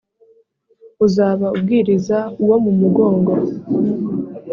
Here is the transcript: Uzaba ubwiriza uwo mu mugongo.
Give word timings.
Uzaba 1.05 1.47
ubwiriza 1.55 2.17
uwo 2.41 2.55
mu 2.63 2.71
mugongo. 2.79 3.33